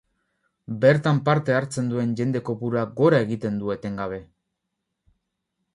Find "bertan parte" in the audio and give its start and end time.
0.85-1.55